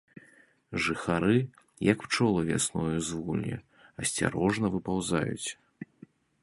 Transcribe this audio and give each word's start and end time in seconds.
Жыхары, 0.85 1.35
як 1.91 1.97
пчолы 2.05 2.41
вясною 2.49 2.97
з 3.11 3.21
вулля, 3.27 3.57
асцярожна 4.05 4.65
выпаўзаюць. 4.79 5.49